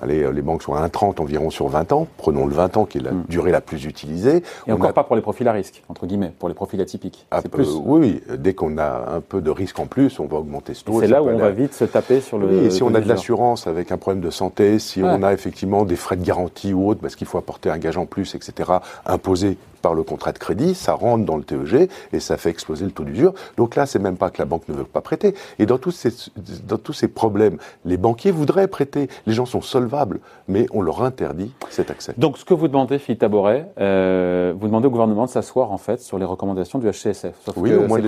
Allez, 0.00 0.22
euh, 0.22 0.30
les 0.30 0.42
banques 0.42 0.62
sont 0.62 0.74
à 0.74 0.86
1,30 0.86 1.20
environ 1.20 1.50
sur 1.50 1.68
20 1.68 1.92
ans. 1.92 2.06
Prenons 2.16 2.46
le 2.46 2.54
20 2.54 2.76
ans 2.76 2.84
qui 2.84 2.98
est 2.98 3.02
la 3.02 3.12
hmm. 3.12 3.24
durée 3.28 3.50
la 3.50 3.60
plus 3.60 3.84
utilisée. 3.84 4.42
Et 4.66 4.72
encore 4.72 4.92
pas 4.92 5.04
pour 5.04 5.16
les 5.16 5.22
profils 5.22 5.46
à 5.46 5.52
risque, 5.52 5.82
entre 5.88 6.06
guillemets, 6.06 6.32
pour 6.38 6.48
les 6.48 6.54
profils 6.54 6.80
atypiques. 6.80 7.26
Ah, 7.30 7.42
plus. 7.42 7.68
oui, 7.84 8.22
dès 8.38 8.54
qu'on 8.54 8.78
a 8.78 9.14
un 9.16 9.20
peu 9.20 9.40
de 9.40 9.50
risque 9.50 9.78
en 9.78 9.86
plus, 9.86 10.18
on 10.18 10.26
va 10.26 10.38
augmenter 10.38 10.74
ce 10.74 10.84
taux. 10.84 11.00
C'est 11.00 11.06
là 11.06 11.22
où 11.22 11.28
on 11.28 11.38
va 11.38 11.50
vite 11.50 11.74
se 11.74 11.84
taper 11.84 12.20
sur 12.20 12.38
le. 12.38 12.46
Oui, 12.46 12.72
si 12.72 12.82
on 12.82 12.94
a 12.94 13.00
de 13.00 13.08
l'assurance 13.08 13.66
avec 13.66 13.92
un 13.92 13.98
problème 13.98 14.22
de 14.22 14.30
santé, 14.30 14.78
si 14.78 15.02
on 15.02 15.22
a 15.22 15.32
effectivement 15.32 15.84
des 15.84 15.96
frais 15.96 16.16
de 16.16 16.24
garantie 16.24 16.72
ou 16.72 16.88
autre, 16.88 17.00
parce 17.00 17.16
qu'il 17.16 17.26
faut 17.26 17.38
apporter 17.38 17.70
un 17.70 17.78
gage 17.78 17.96
en 17.96 18.06
plus, 18.06 18.34
etc., 18.34 18.72
imposé 19.06 19.56
par 19.82 19.94
le 19.94 20.02
contrat 20.04 20.32
de 20.32 20.38
crédit, 20.38 20.74
ça 20.74 20.94
rentre 20.94 21.26
dans 21.26 21.36
le 21.36 21.42
TEG 21.42 21.90
et 22.12 22.20
ça 22.20 22.38
fait 22.38 22.50
exploser 22.50 22.84
le 22.84 22.92
taux 22.92 23.04
d'usure. 23.04 23.34
Donc 23.56 23.74
là, 23.74 23.84
c'est 23.84 23.98
même 23.98 24.16
pas 24.16 24.30
que 24.30 24.38
la 24.38 24.46
banque 24.46 24.68
ne 24.68 24.74
veut 24.74 24.84
pas 24.84 25.00
prêter. 25.00 25.34
Et 25.58 25.66
dans 25.66 25.78
tous 25.78 25.90
ces, 25.90 26.10
dans 26.66 26.78
tous 26.78 26.92
ces 26.92 27.08
problèmes, 27.08 27.58
les 27.84 27.96
banquiers 27.96 28.30
voudraient 28.30 28.68
prêter. 28.68 29.08
Les 29.26 29.34
gens 29.34 29.44
sont 29.44 29.60
mais 30.48 30.66
on 30.72 30.82
leur 30.82 31.02
interdit 31.02 31.52
cet 31.70 31.90
accès. 31.90 32.14
Donc 32.16 32.38
ce 32.38 32.44
que 32.44 32.54
vous 32.54 32.68
demandez, 32.68 32.98
Philippe 32.98 33.20
Taboret, 33.20 33.68
euh, 33.78 34.52
vous 34.58 34.66
demandez 34.66 34.86
au 34.86 34.90
gouvernement 34.90 35.26
de 35.26 35.30
s'asseoir 35.30 35.72
en 35.72 35.78
fait 35.78 36.00
sur 36.00 36.18
les 36.18 36.24
recommandations 36.24 36.78
du 36.78 36.88
HCSF. 36.88 37.34
Sauf 37.44 37.56
oui, 37.56 37.74
au 37.74 37.86
moins 37.86 38.00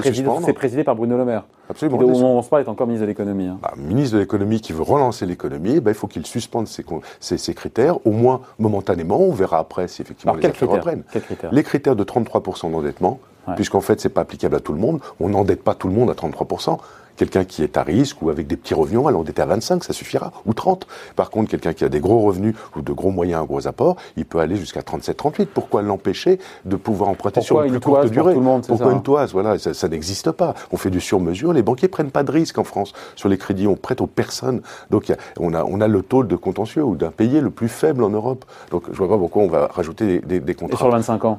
C'est 0.44 0.52
présidé 0.52 0.84
par 0.84 0.96
Bruno 0.96 1.16
Le 1.16 1.24
Maire. 1.24 1.44
Absolument. 1.68 1.98
au 1.98 2.08
moment 2.08 2.34
où 2.34 2.38
on 2.38 2.42
se 2.42 2.48
parle, 2.48 2.62
est 2.62 2.68
encore 2.68 2.86
ministre 2.86 3.06
de 3.06 3.10
l'économie. 3.10 3.46
Hein. 3.46 3.58
Bah, 3.62 3.72
ministre 3.76 4.16
de 4.16 4.20
l'économie 4.20 4.60
qui 4.60 4.72
veut 4.72 4.82
relancer 4.82 5.24
l'économie, 5.24 5.80
bah, 5.80 5.90
il 5.90 5.94
faut 5.94 6.06
qu'il 6.06 6.26
suspende 6.26 6.66
ces, 6.68 7.54
critères, 7.54 8.06
au 8.06 8.10
moins 8.10 8.40
momentanément. 8.58 9.20
On 9.20 9.32
verra 9.32 9.58
après 9.58 9.88
si 9.88 10.02
effectivement 10.02 10.34
les 10.34 10.46
affaires 10.46 10.68
reprennent. 10.68 11.04
Quels 11.10 11.22
critères 11.22 11.52
les 11.52 11.62
critères 11.62 11.96
de 11.96 12.04
33% 12.04 12.70
d'endettement, 12.70 13.20
puisqu'en 13.54 13.80
fait, 13.80 14.00
c'est 14.00 14.08
pas 14.08 14.22
applicable 14.22 14.56
à 14.56 14.60
tout 14.60 14.72
le 14.72 14.78
monde. 14.78 15.00
On 15.20 15.28
n'endette 15.28 15.62
pas 15.62 15.74
tout 15.74 15.88
le 15.88 15.94
monde 15.94 16.10
à 16.10 16.14
33%. 16.14 16.78
Quelqu'un 17.16 17.44
qui 17.44 17.62
est 17.62 17.76
à 17.76 17.82
risque 17.82 18.22
ou 18.22 18.30
avec 18.30 18.46
des 18.46 18.56
petits 18.56 18.74
revenus, 18.74 19.00
on 19.00 19.04
va 19.04 19.10
l'endetter 19.10 19.42
à 19.42 19.46
25, 19.46 19.84
ça 19.84 19.92
suffira, 19.92 20.32
ou 20.46 20.54
30. 20.54 20.86
Par 21.16 21.30
contre, 21.30 21.50
quelqu'un 21.50 21.72
qui 21.72 21.84
a 21.84 21.88
des 21.88 22.00
gros 22.00 22.20
revenus 22.20 22.54
ou 22.76 22.82
de 22.82 22.92
gros 22.92 23.10
moyens, 23.10 23.42
un 23.42 23.44
gros 23.44 23.66
apport, 23.66 23.96
il 24.16 24.24
peut 24.24 24.38
aller 24.38 24.56
jusqu'à 24.56 24.82
37, 24.82 25.16
38. 25.16 25.50
Pourquoi 25.52 25.82
l'empêcher 25.82 26.38
de 26.64 26.76
pouvoir 26.76 27.10
emprunter 27.10 27.40
sur 27.40 27.62
une 27.62 27.72
plus 27.72 27.80
courte 27.80 28.10
durée 28.10 28.34
Pourquoi 28.66 28.92
une 28.92 29.02
toise 29.02 29.32
Voilà, 29.32 29.58
ça, 29.58 29.88
n'existe 29.88 30.32
pas. 30.32 30.54
On 30.72 30.76
fait 30.76 30.90
du 30.90 31.00
sur-mesure. 31.00 31.52
Les 31.52 31.62
banquiers 31.62 31.88
prennent 31.88 32.10
pas 32.10 32.22
de 32.22 32.30
risque 32.30 32.58
en 32.58 32.64
France 32.64 32.92
sur 33.16 33.28
les 33.28 33.38
crédits. 33.38 33.66
On 33.66 33.76
prête 33.76 34.00
aux 34.00 34.06
personnes. 34.06 34.62
Donc, 34.90 35.12
on 35.38 35.54
a, 35.54 35.64
on 35.64 35.80
a 35.80 35.88
le 35.88 36.02
taux 36.02 36.24
de 36.24 36.36
contentieux 36.36 36.82
ou 36.82 36.96
d'impayé 36.96 37.40
le 37.40 37.50
plus 37.50 37.68
faible 37.68 38.02
en 38.02 38.10
Europe. 38.10 38.44
Donc, 38.70 38.84
je 38.90 38.96
vois 38.96 39.08
pas 39.08 39.18
pourquoi 39.18 39.42
on 39.42 39.48
va 39.48 39.68
rajouter 39.68 40.20
des, 40.20 40.40
des, 40.40 40.54
contrats. 40.54 40.76
Et 40.76 40.78
sur 40.78 40.90
25 40.90 41.24
ans 41.24 41.38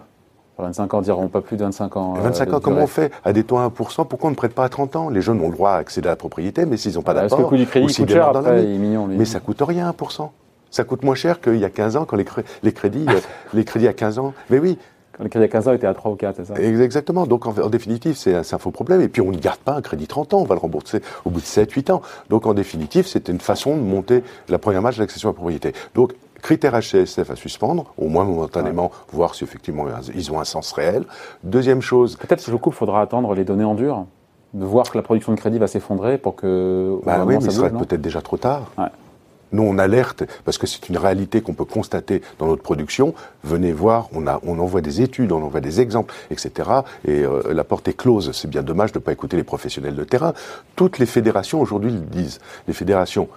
25 0.64 0.94
ans 0.94 1.02
diront 1.02 1.28
pas 1.28 1.42
plus 1.42 1.58
de 1.58 1.64
25 1.64 1.98
ans. 1.98 2.14
25 2.14 2.48
euh, 2.48 2.54
ans, 2.54 2.60
comment 2.62 2.82
on 2.82 2.88
fait? 2.88 3.12
À 3.24 3.34
des 3.34 3.44
taux 3.44 3.58
à 3.58 3.68
1%, 3.68 4.08
pourquoi 4.08 4.28
on 4.28 4.32
ne 4.32 4.36
prête 4.36 4.54
pas 4.54 4.64
à 4.64 4.70
30 4.70 4.96
ans? 4.96 5.10
Les 5.10 5.22
jeunes 5.22 5.42
ont 5.42 5.50
le 5.50 5.56
droit 5.56 5.72
à 5.72 5.78
accéder 5.78 6.08
à 6.08 6.12
la 6.12 6.16
propriété, 6.16 6.66
mais 6.66 6.78
s'ils 6.78 6.96
n'ont 6.96 7.02
pas 7.02 7.14
bah, 7.14 7.24
d'apport... 7.24 7.38
Parce 7.38 7.50
que 7.50 7.56
le 7.56 7.58
coût 7.58 7.64
du 7.64 7.70
crédit 7.70 7.94
coûte 7.94 8.10
cher 8.10 8.28
après, 8.30 8.64
il 8.64 8.76
est 8.76 8.78
mignon. 8.78 9.08
Mais 9.08 9.26
ça 9.26 9.40
coûte 9.40 9.62
rien, 9.62 9.90
1%. 9.92 10.30
Ça 10.72 10.84
coûte 10.84 11.04
moins 11.04 11.16
cher 11.16 11.42
qu'il 11.42 11.58
y 11.58 11.66
a 11.66 11.70
15 11.70 11.98
ans, 11.98 12.06
quand 12.06 12.18
les, 12.18 12.26
les 12.64 12.72
crédits, 12.72 13.06
euh, 13.10 13.20
les 13.54 13.64
crédits 13.66 13.88
à 13.88 13.94
15 13.94 14.20
ans... 14.20 14.34
Mais 14.50 14.60
oui, 14.60 14.78
quand 15.16 15.24
les 15.24 15.30
crédits 15.30 15.46
à 15.46 15.50
15 15.50 15.68
ans 15.68 15.74
étaient 15.74 15.88
à 15.88 15.94
3 15.94 16.12
ou 16.12 16.16
4, 16.16 16.36
c'est 16.36 16.46
ça? 16.46 16.54
Exactement. 16.56 17.26
Donc, 17.26 17.46
en, 17.46 17.70
définitive, 17.70 18.16
c'est 18.18 18.36
un, 18.36 18.40
un, 18.40 18.58
faux 18.58 18.72
problème. 18.72 19.02
Et 19.02 19.08
puis, 19.08 19.22
on 19.22 19.32
ne 19.32 19.38
garde 19.38 19.60
pas 19.60 19.74
un 19.74 19.82
crédit 19.82 20.08
30 20.08 20.34
ans. 20.34 20.42
On 20.42 20.46
va 20.46 20.56
le 20.56 20.60
rembourser 20.60 21.02
au 21.24 21.30
bout 21.30 21.40
de 21.40 21.46
7, 21.46 21.72
8 21.72 21.90
ans. 21.90 22.02
Donc, 22.30 22.46
en 22.46 22.54
définitive, 22.54 23.08
c'était 23.08 23.32
une 23.32 23.40
façon 23.40 23.78
de 23.78 23.82
monter 23.82 24.24
la 24.50 24.58
première 24.58 24.82
marche 24.82 24.98
de 24.98 25.02
l'accession 25.02 25.30
à 25.30 25.32
la 25.32 25.36
propriété. 25.36 25.74
Donc, 25.94 26.14
Critère 26.46 26.80
HCSF 26.80 27.32
à 27.32 27.36
suspendre, 27.36 27.92
au 27.98 28.08
moins 28.08 28.24
momentanément, 28.24 28.92
voir 29.12 29.34
si 29.34 29.44
effectivement 29.44 29.88
ils 30.14 30.32
ont 30.32 30.40
un 30.40 30.44
sens 30.44 30.74
réel. 30.74 31.06
Deuxième 31.44 31.82
chose. 31.82 32.18
Peut-être 32.18 32.40
si 32.40 32.52
je 32.52 32.56
coupe, 32.56 32.76
il 32.76 32.78
faudra 32.78 33.02
attendre 33.02 33.34
les 33.34 33.44
données 33.44 33.64
en 33.64 33.74
dur, 33.74 34.06
de 34.54 34.64
voir 34.64 34.88
que 34.88 34.96
la 34.96 35.02
production 35.02 35.32
de 35.32 35.40
crédit 35.40 35.58
va 35.58 35.66
s'effondrer 35.66 36.20
pour 36.20 36.36
que. 36.36 37.00
Bah 37.04 37.24
oui, 37.26 37.38
mais 37.38 37.42
ce 37.42 37.50
serait 37.50 37.72
peut-être 37.72 38.00
déjà 38.00 38.22
trop 38.22 38.38
tard. 38.38 38.72
Nous, 39.54 39.64
on 39.64 39.80
alerte 39.80 40.24
parce 40.44 40.60
que 40.60 40.68
c'est 40.68 40.88
une 40.90 40.98
réalité 40.98 41.42
qu'on 41.42 41.54
peut 41.54 41.66
constater 41.66 42.22
dans 42.38 42.46
notre 42.46 42.62
production. 42.62 43.16
Venez 43.44 43.72
voir, 43.72 44.10
on, 44.14 44.28
a, 44.28 44.40
on 44.44 44.60
envoie 44.60 44.82
des 44.82 45.02
études, 45.02 45.32
on 45.32 45.42
envoie 45.42 45.62
des 45.62 45.82
exemples, 45.82 46.14
etc. 46.30 46.70
Et 47.08 47.24
euh, 47.24 47.42
la 47.54 47.64
porte 47.64 47.88
est 47.88 47.98
close. 47.98 48.32
C'est 48.34 48.50
bien 48.50 48.62
dommage 48.62 48.92
de 48.92 49.00
ne 49.00 49.04
pas 49.04 49.14
écouter 49.14 49.38
les 49.38 49.44
professionnels 49.44 49.96
de 49.96 50.04
terrain. 50.04 50.34
Toutes 50.76 51.00
les 51.00 51.06
fédérations 51.08 51.60
aujourd'hui 51.60 51.92
le 51.92 52.00
disent. 52.00 52.40
Les 52.68 52.74
fédérations 52.74 53.30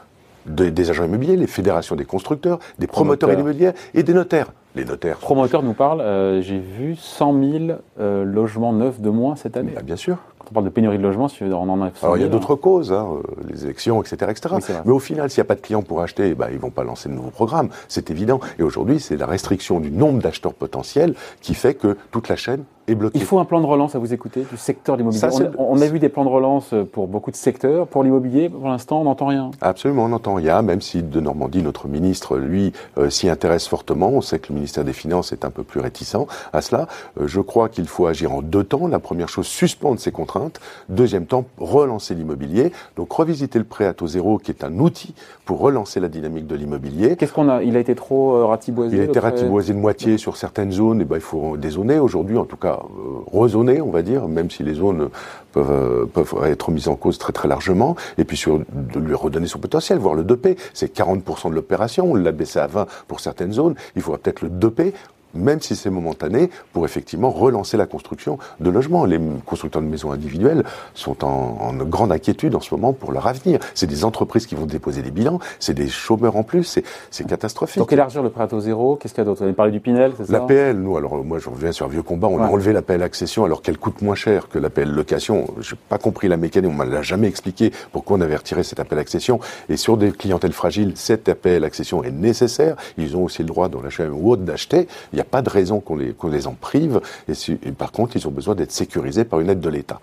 des 0.48 0.90
agents 0.90 1.04
immobiliers, 1.04 1.36
les 1.36 1.46
fédérations 1.46 1.96
des 1.96 2.04
constructeurs, 2.04 2.58
des 2.78 2.86
promoteurs, 2.86 3.32
immobiliers 3.32 3.72
et 3.94 4.02
des 4.02 4.14
notaires. 4.14 4.52
Les 4.74 4.84
notaires. 4.84 5.16
Promoteurs 5.16 5.62
nous 5.62 5.72
parlent, 5.72 6.00
euh, 6.00 6.40
j'ai 6.42 6.58
vu 6.58 6.94
100 6.94 7.42
000 7.42 7.64
euh, 7.98 8.24
logements 8.24 8.72
neufs 8.72 9.00
de 9.00 9.10
moins 9.10 9.34
cette 9.34 9.56
année. 9.56 9.72
Bah, 9.74 9.82
bien 9.82 9.96
sûr. 9.96 10.18
Quand 10.38 10.46
on 10.50 10.54
parle 10.54 10.66
de 10.66 10.70
pénurie 10.70 10.98
de 10.98 11.02
logements, 11.02 11.28
on 11.40 11.68
en 11.68 11.82
a 11.82 11.90
Alors 12.02 12.16
il 12.16 12.22
y 12.22 12.26
a 12.26 12.28
d'autres 12.28 12.54
causes, 12.54 12.92
hein, 12.92 13.08
euh, 13.12 13.22
les 13.48 13.64
élections, 13.64 14.00
etc. 14.02 14.30
etc. 14.30 14.54
Mais 14.84 14.92
au 14.92 14.98
final, 14.98 15.30
s'il 15.30 15.40
n'y 15.40 15.46
a 15.46 15.48
pas 15.48 15.54
de 15.54 15.60
clients 15.60 15.82
pour 15.82 16.00
acheter, 16.00 16.34
bah, 16.34 16.48
ils 16.50 16.56
ne 16.56 16.60
vont 16.60 16.70
pas 16.70 16.84
lancer 16.84 17.08
de 17.08 17.14
nouveaux 17.14 17.30
programmes. 17.30 17.70
C'est 17.88 18.10
évident. 18.10 18.40
Et 18.58 18.62
aujourd'hui, 18.62 19.00
c'est 19.00 19.16
la 19.16 19.26
restriction 19.26 19.80
du 19.80 19.90
nombre 19.90 20.22
d'acheteurs 20.22 20.54
potentiels 20.54 21.14
qui 21.40 21.54
fait 21.54 21.74
que 21.74 21.96
toute 22.10 22.28
la 22.28 22.36
chaîne 22.36 22.64
il 23.14 23.22
faut 23.22 23.38
un 23.38 23.44
plan 23.44 23.60
de 23.60 23.66
relance 23.66 23.94
à 23.94 23.98
vous 23.98 24.12
écouter 24.12 24.46
du 24.50 24.56
secteur 24.56 24.96
de 24.96 25.02
l'immobilier. 25.02 25.28
On, 25.58 25.76
on, 25.76 25.80
a 25.80 25.86
vu 25.86 25.98
des 25.98 26.08
plans 26.08 26.24
de 26.24 26.30
relance 26.30 26.74
pour 26.92 27.06
beaucoup 27.06 27.30
de 27.30 27.36
secteurs. 27.36 27.86
Pour 27.86 28.02
l'immobilier, 28.02 28.48
pour 28.48 28.68
l'instant, 28.68 29.00
on 29.00 29.04
n'entend 29.04 29.26
rien. 29.26 29.50
Absolument, 29.60 30.04
on 30.04 30.08
n'entend 30.08 30.34
rien, 30.34 30.62
même 30.62 30.80
si 30.80 31.02
de 31.02 31.20
Normandie, 31.20 31.62
notre 31.62 31.88
ministre, 31.88 32.36
lui, 32.36 32.72
euh, 32.96 33.10
s'y 33.10 33.28
intéresse 33.28 33.66
fortement. 33.66 34.08
On 34.08 34.20
sait 34.20 34.38
que 34.38 34.48
le 34.50 34.56
ministère 34.56 34.84
des 34.84 34.92
Finances 34.92 35.32
est 35.32 35.44
un 35.44 35.50
peu 35.50 35.62
plus 35.62 35.80
réticent 35.80 36.26
à 36.52 36.60
cela. 36.60 36.88
Euh, 37.20 37.26
je 37.26 37.40
crois 37.40 37.68
qu'il 37.68 37.86
faut 37.88 38.06
agir 38.06 38.32
en 38.32 38.42
deux 38.42 38.64
temps. 38.64 38.86
La 38.86 38.98
première 38.98 39.28
chose, 39.28 39.46
suspendre 39.46 40.00
ces 40.00 40.12
contraintes. 40.12 40.60
Deuxième 40.88 41.26
temps, 41.26 41.44
relancer 41.58 42.14
l'immobilier. 42.14 42.72
Donc 42.96 43.12
revisiter 43.12 43.58
le 43.58 43.64
prêt 43.64 43.86
à 43.86 43.94
taux 43.94 44.06
zéro, 44.06 44.38
qui 44.38 44.50
est 44.50 44.64
un 44.64 44.78
outil 44.78 45.14
pour 45.44 45.60
relancer 45.60 46.00
la 46.00 46.08
dynamique 46.08 46.46
de 46.46 46.54
l'immobilier. 46.54 47.16
Qu'est-ce 47.16 47.32
qu'on 47.32 47.48
a? 47.48 47.62
Il 47.62 47.76
a 47.76 47.80
été 47.80 47.94
trop 47.94 48.34
euh, 48.34 48.46
ratiboisé 48.46 48.96
Il 48.96 49.00
a 49.00 49.04
été 49.04 49.18
ratiboisé 49.18 49.72
de 49.72 49.78
moitié 49.78 50.18
sur 50.18 50.36
certaines 50.36 50.72
zones. 50.72 51.00
Et 51.00 51.04
ben, 51.04 51.16
il 51.16 51.22
faut 51.22 51.56
dézoner. 51.56 51.98
Aujourd'hui, 51.98 52.38
en 52.38 52.44
tout 52.44 52.56
cas, 52.56 52.77
euh, 52.84 53.20
rezoner, 53.26 53.80
on 53.80 53.90
va 53.90 54.02
dire, 54.02 54.28
même 54.28 54.50
si 54.50 54.62
les 54.62 54.74
zones 54.74 55.08
peuvent, 55.52 55.70
euh, 55.70 56.06
peuvent 56.06 56.34
être 56.44 56.70
mises 56.70 56.88
en 56.88 56.96
cause 56.96 57.18
très 57.18 57.32
très 57.32 57.48
largement, 57.48 57.96
et 58.16 58.24
puis 58.24 58.36
sur, 58.36 58.58
de 58.58 58.98
lui 59.00 59.14
redonner 59.14 59.46
son 59.46 59.58
potentiel, 59.58 59.98
voire 59.98 60.14
le 60.14 60.24
2P. 60.24 60.56
C'est 60.74 60.94
40% 60.94 61.50
de 61.50 61.54
l'opération, 61.54 62.10
on 62.10 62.14
l'a 62.14 62.32
baissé 62.32 62.58
à 62.58 62.66
20 62.66 62.86
pour 63.06 63.20
certaines 63.20 63.52
zones, 63.52 63.74
il 63.96 64.02
faudra 64.02 64.18
peut-être 64.18 64.42
le 64.42 64.50
2P 64.50 64.92
même 65.34 65.60
si 65.60 65.76
c'est 65.76 65.90
momentané, 65.90 66.50
pour 66.72 66.84
effectivement 66.84 67.30
relancer 67.30 67.76
la 67.76 67.86
construction 67.86 68.38
de 68.60 68.70
logements. 68.70 69.04
Les 69.04 69.20
constructeurs 69.46 69.82
de 69.82 69.86
maisons 69.86 70.12
individuelles 70.12 70.64
sont 70.94 71.24
en, 71.24 71.74
grande 71.74 72.12
inquiétude 72.12 72.54
en 72.54 72.60
ce 72.60 72.74
moment 72.74 72.92
pour 72.92 73.12
leur 73.12 73.26
avenir. 73.26 73.60
C'est 73.74 73.86
des 73.86 74.04
entreprises 74.04 74.46
qui 74.46 74.54
vont 74.54 74.66
déposer 74.66 75.02
des 75.02 75.10
bilans, 75.10 75.38
c'est 75.58 75.74
des 75.74 75.88
chômeurs 75.88 76.36
en 76.36 76.42
plus, 76.42 76.80
c'est 77.10 77.26
catastrophique. 77.26 77.78
Donc 77.78 77.92
élargir 77.92 78.22
le 78.22 78.30
prêt 78.30 78.44
à 78.44 78.48
taux 78.48 78.60
zéro, 78.60 78.96
qu'est-ce 78.96 79.14
qu'il 79.14 79.22
y 79.22 79.22
a 79.22 79.24
d'autre? 79.24 79.38
Vous 79.38 79.44
avez 79.44 79.52
parlé 79.52 79.72
du 79.72 79.80
Pinel, 79.80 80.12
c'est 80.16 80.26
ça? 80.26 80.32
L'APL, 80.32 80.76
nous, 80.76 80.96
alors 80.96 81.24
moi 81.24 81.38
je 81.38 81.48
reviens 81.48 81.72
sur 81.72 81.86
un 81.86 81.88
vieux 81.88 82.02
combat, 82.02 82.28
on 82.28 82.42
a 82.42 82.46
enlevé 82.46 82.72
l'APL 82.72 83.02
accession 83.02 83.44
alors 83.44 83.62
qu'elle 83.62 83.78
coûte 83.78 84.02
moins 84.02 84.14
cher 84.14 84.48
que 84.48 84.58
l'APL 84.58 84.88
location. 84.88 85.46
Je 85.60 85.74
n'ai 85.74 85.80
pas 85.88 85.98
compris 85.98 86.28
la 86.28 86.36
mécanique, 86.36 86.70
on 86.74 86.84
ne 86.84 86.90
l'a 86.90 87.02
jamais 87.02 87.28
expliqué 87.28 87.72
pourquoi 87.92 88.18
on 88.18 88.20
avait 88.20 88.36
retiré 88.36 88.62
cette 88.62 88.80
APL 88.80 88.98
accession. 88.98 89.40
Et 89.68 89.76
sur 89.76 89.96
des 89.96 90.10
clientèles 90.10 90.52
fragiles, 90.52 90.92
cette 90.96 91.28
APL 91.28 91.64
accession 91.64 92.02
est 92.02 92.10
nécessaire. 92.10 92.76
Ils 92.96 93.16
ont 93.16 93.24
aussi 93.24 93.42
le 93.42 93.48
droit 93.48 93.68
dans 93.68 93.80
l'achat 93.80 94.08
ou 94.08 94.32
autre 94.32 94.42
d'acheter 94.42 94.88
a 95.20 95.24
pas 95.28 95.42
de 95.42 95.50
raison 95.50 95.80
qu'on 95.80 95.96
les, 95.96 96.14
les, 96.30 96.46
en 96.46 96.54
prive. 96.54 97.00
Et, 97.28 97.72
par 97.72 97.92
contre, 97.92 98.16
ils 98.16 98.26
ont 98.26 98.30
besoin 98.30 98.54
d'être 98.54 98.72
sécurisés 98.72 99.24
par 99.24 99.40
une 99.40 99.50
aide 99.50 99.60
de 99.60 99.68
l'État. 99.68 100.00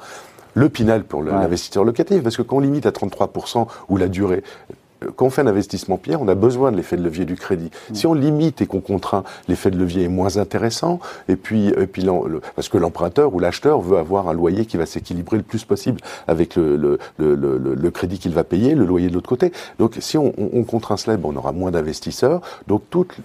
Le 0.53 0.69
Pinel 0.69 1.03
pour 1.03 1.21
l'investisseur 1.21 1.83
locatif, 1.83 2.23
parce 2.23 2.37
que 2.37 2.41
quand 2.41 2.57
on 2.57 2.61
limite 2.61 2.85
à 2.85 2.91
33% 2.91 3.67
ou 3.89 3.97
la 3.97 4.07
durée, 4.07 4.41
quand 5.15 5.25
on 5.25 5.29
fait 5.29 5.41
un 5.41 5.47
investissement 5.47 5.97
pierre, 5.97 6.21
on 6.21 6.27
a 6.27 6.35
besoin 6.35 6.71
de 6.71 6.77
l'effet 6.77 6.97
de 6.97 7.03
levier 7.03 7.25
du 7.25 7.35
crédit. 7.35 7.71
Mm. 7.89 7.95
Si 7.95 8.07
on 8.07 8.13
limite 8.13 8.61
et 8.61 8.65
qu'on 8.65 8.81
contraint, 8.81 9.23
l'effet 9.47 9.71
de 9.71 9.77
levier 9.77 10.03
est 10.03 10.09
moins 10.09 10.37
intéressant. 10.37 10.99
Et 11.29 11.35
puis, 11.35 11.69
et 11.69 11.87
puis 11.87 12.05
parce 12.55 12.69
que 12.69 12.77
l'emprunteur 12.77 13.33
ou 13.33 13.39
l'acheteur 13.39 13.81
veut 13.81 13.97
avoir 13.97 14.27
un 14.27 14.33
loyer 14.33 14.65
qui 14.65 14.77
va 14.77 14.85
s'équilibrer 14.85 15.37
le 15.37 15.43
plus 15.43 15.65
possible 15.65 16.01
avec 16.27 16.55
le, 16.55 16.77
le, 16.77 16.99
le, 17.17 17.35
le 17.57 17.91
crédit 17.91 18.19
qu'il 18.19 18.33
va 18.33 18.43
payer, 18.43 18.75
le 18.75 18.85
loyer 18.85 19.09
de 19.09 19.13
l'autre 19.13 19.29
côté. 19.29 19.51
Donc, 19.79 19.97
si 19.99 20.17
on, 20.17 20.33
on, 20.37 20.63
contraint 20.63 20.97
cela, 20.97 21.17
on 21.23 21.35
aura 21.35 21.51
moins 21.51 21.71
d'investisseurs. 21.71 22.41
Donc, 22.67 22.83
toute 22.89 23.15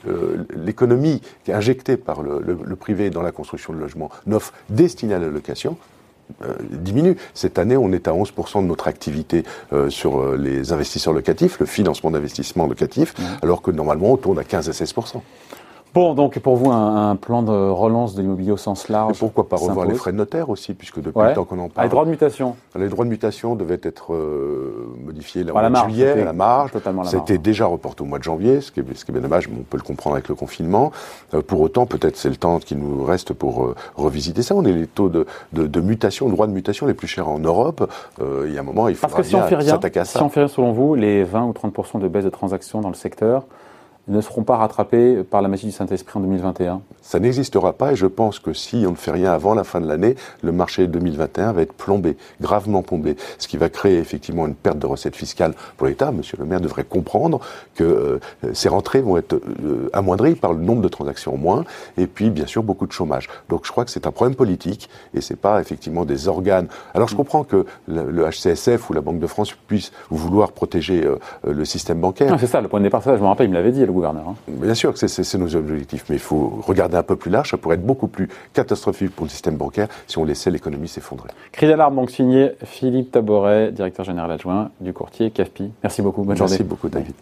l'économie 0.57 1.21
qui 1.45 1.51
est 1.51 1.55
injectée 1.55 1.97
par 1.97 2.23
le, 2.23 2.77
privé 2.77 3.11
dans 3.11 3.23
la 3.23 3.33
construction 3.33 3.73
de 3.73 3.79
logements 3.79 4.11
neufs 4.27 4.53
destinés 4.69 5.15
à 5.15 5.19
la 5.19 5.29
location 5.29 5.77
euh, 6.43 6.55
diminue. 6.71 7.17
Cette 7.35 7.59
année, 7.59 7.77
on 7.77 7.93
est 7.93 8.09
à 8.09 8.13
11% 8.13 8.63
de 8.63 8.67
notre 8.67 8.89
activité 8.89 9.45
euh, 9.73 9.91
sur 9.91 10.21
euh, 10.21 10.37
les 10.37 10.73
investisseurs 10.73 11.13
locatifs, 11.13 11.59
le 11.61 11.67
financement 11.67 12.11
d'investissement 12.11 12.67
locatif, 12.67 13.15
mmh. 13.19 13.23
alors 13.43 13.63
que 13.63 13.71
normalement, 13.71 14.13
on 14.13 14.17
tourne 14.17 14.39
à 14.39 14.45
15 14.45 14.69
à 14.69 14.73
16%. 14.73 15.21
Bon, 15.93 16.15
donc 16.15 16.39
pour 16.39 16.57
vous, 16.57 16.71
un, 16.71 17.17
plan 17.17 17.43
de 17.43 17.51
relance 17.51 18.15
de 18.15 18.23
l'immobilier 18.23 18.53
au 18.53 18.57
sens 18.57 18.89
large. 18.89 19.19
pourquoi 19.19 19.49
pas 19.49 19.57
revoir 19.57 19.87
les 19.87 19.95
frais 19.95 20.13
de 20.13 20.17
notaire 20.17 20.49
aussi, 20.49 20.75
puisque 20.75 21.01
depuis 21.01 21.21
le 21.21 21.35
temps 21.35 21.45
qu'on 21.45 21.59
en 21.59 21.69
parle. 21.69 21.87
les 21.87 21.91
droits 21.91 22.05
de 22.05 22.11
mutation. 22.11 22.57
Les 22.79 22.89
droits 22.89 23.05
de 23.05 23.11
mutation 23.11 23.57
devaient 23.57 23.81
être 23.83 24.15
euh, 24.15 24.95
modifiés 25.05 25.43
la, 25.43 25.53
la 25.53 25.71
marge, 25.71 25.91
juillet, 25.91 26.25
la 26.25 26.33
marge. 26.33 26.71
C'était 27.05 27.39
déjà 27.39 27.67
reporté 27.67 28.03
au 28.03 28.07
mois 28.07 28.19
de 28.19 28.25
janvier, 28.25 28.61
ce 28.61 28.71
qui 28.71 28.81
est, 28.81 28.85
ce 28.95 29.05
qui 29.05 29.11
est 29.11 29.15
bien 29.15 29.23
dommage, 29.23 29.49
mais 29.49 29.57
on 29.59 29.65
peut 29.65 29.77
le 29.77 29.83
comprendre 29.83 30.15
avec 30.15 30.29
le 30.29 30.37
confinement. 30.37 30.93
Euh, 31.35 31.43
pour 31.43 31.61
autant, 31.61 31.87
peut-être 31.87 32.17
c'est 32.17 32.29
le 32.29 32.37
temps 32.37 32.61
qui 32.61 32.77
nous 32.77 33.03
reste 33.03 33.33
pour 33.33 33.65
euh, 33.65 33.75
revisiter 33.97 34.43
ça. 34.43 34.55
On 34.55 34.65
est 34.65 34.73
les 34.73 34.87
taux 34.87 35.09
de, 35.09 35.27
de, 35.53 35.67
de 35.67 35.81
mutation, 35.81 36.29
droits 36.29 36.47
de 36.47 36.53
mutation 36.53 36.87
les 36.87 36.95
plus 36.95 37.09
chers 37.09 37.29
en 37.29 37.41
Europe. 37.41 37.91
Il 38.21 38.53
y 38.53 38.59
a 38.59 38.61
un 38.61 38.65
moment, 38.65 38.89
il 38.89 38.95
si 38.97 39.01
fait 39.01 39.07
rien, 39.57 39.81
à 39.83 40.05
ça. 40.05 40.19
Si 40.19 40.23
on 40.23 40.29
fait 40.29 40.41
rien, 40.41 40.49
selon 40.49 40.73
vous, 40.73 40.95
les 40.95 41.25
20 41.25 41.47
ou 41.47 41.53
30 41.53 42.01
de 42.01 42.09
baisse 42.09 42.25
de 42.25 42.31
transactions 42.31 42.81
dans 42.81 42.89
le 42.89 42.95
secteur, 42.95 43.45
ne 44.11 44.21
seront 44.21 44.43
pas 44.43 44.57
rattrapés 44.57 45.23
par 45.23 45.41
la 45.41 45.49
magie 45.49 45.67
du 45.67 45.73
Saint-Esprit 45.73 46.19
en 46.19 46.21
2021 46.21 46.83
Ça 47.03 47.19
n'existera 47.21 47.73
pas 47.73 47.93
et 47.93 47.97
je 47.97 48.07
pense 48.07 48.39
que 48.39 48.53
si 48.53 48.85
on 48.87 48.91
ne 48.91 48.97
fait 48.97 49.13
rien 49.13 49.33
avant 49.33 49.55
la 49.55 49.65
fin 49.65 49.81
de 49.81 49.87
l'année, 49.87 50.17
le 50.43 50.53
marché 50.53 50.87
2021 50.87 51.53
va 51.53 51.63
être 51.63 51.73
plombé, 51.73 52.17
gravement 52.41 52.83
plombé, 52.83 53.17
ce 53.39 53.49
qui 53.49 53.57
va 53.57 53.69
créer 53.69 53.99
effectivement 53.99 54.47
une 54.47 54.55
perte 54.55 54.79
de 54.79 54.87
recettes 54.87 55.17
fiscales 55.17 55.55
pour 55.77 55.87
l'État. 55.87 56.11
Monsieur 56.11 56.37
le 56.39 56.45
maire 56.45 56.61
devrait 56.61 56.85
comprendre 56.85 57.41
que 57.75 57.85
euh, 57.85 58.19
ces 58.53 58.69
rentrées 58.69 59.01
vont 59.01 59.17
être 59.17 59.35
euh, 59.35 59.89
amoindries 59.93 60.35
par 60.35 60.53
le 60.53 60.61
nombre 60.61 60.83
de 60.83 60.89
transactions 60.89 61.35
en 61.35 61.39
moins 61.39 61.65
et 61.97 62.07
puis 62.07 62.31
bien 62.31 62.47
sûr 62.47 62.63
beaucoup 62.63 62.87
de 62.87 62.93
chômage. 62.93 63.29
Donc 63.49 63.65
je 63.65 63.71
crois 63.71 63.85
que 63.85 63.91
c'est 63.91 64.07
un 64.07 64.13
problème 64.13 64.37
politique 64.37 64.91
et 65.15 65.21
c'est 65.21 65.37
pas 65.37 65.61
effectivement 65.61 66.05
des 66.05 66.29
organes. 66.29 66.69
Alors 66.95 67.09
je 67.09 67.17
comprends 67.17 67.45
que 67.45 67.65
le, 67.87 68.25
HCSF 68.31 68.91
ou 68.91 68.93
la 68.93 69.01
Banque 69.01 69.19
de 69.19 69.27
France 69.27 69.53
puissent 69.67 69.93
vouloir 70.11 70.53
protéger 70.53 71.05
euh, 71.05 71.17
le 71.47 71.65
système 71.65 72.01
bancaire. 72.01 72.37
C'est 72.39 72.47
ça, 72.47 72.61
le 72.61 72.69
point 72.69 72.81
de 72.81 72.85
départ, 72.85 73.03
ça, 73.03 73.17
je 73.17 73.23
me 73.23 73.27
rappelle, 73.27 73.47
il 73.47 73.51
me 73.51 73.55
l'avait 73.55 73.73
dit, 73.73 73.85
le 73.85 73.93
gouverneur. 74.01 74.29
Hein. 74.29 74.35
Bien 74.49 74.75
sûr 74.75 74.93
que 74.93 75.07
c'est 75.07 75.39
nos 75.39 75.55
objectifs, 75.55 76.05
mais 76.09 76.17
il 76.17 76.21
faut 76.21 76.61
regarder 76.67 76.97
un 76.97 77.03
peu 77.03 77.17
plus 77.17 77.31
large. 77.31 77.51
Ça 77.51 77.57
pourrait 77.57 77.77
être 77.77 77.87
beaucoup 77.87 78.09
plus 78.09 78.29
catastrophique 78.53 79.15
pour 79.15 79.27
le 79.27 79.31
système 79.31 79.57
bancaire 79.57 79.89
si 80.07 80.19
on 80.19 80.25
laissait 80.25 80.51
l'économie 80.51 80.89
s'effondrer. 80.89 81.29
Cri 81.53 81.67
d'alarme 81.67 81.97
donc 81.97 82.11
signé 82.11 82.53
Philippe 82.65 83.13
Taboret, 83.13 83.73
directeur 83.73 84.05
général 84.05 84.31
adjoint 84.31 84.71
du 84.81 84.93
courtier 84.93 85.31
CAFPI. 85.31 85.71
Merci 85.83 86.03
beaucoup. 86.03 86.23
Bonne 86.23 86.37
journée. 86.37 86.51
Merci 86.51 86.65
beaucoup, 86.65 86.89
David. 86.89 87.15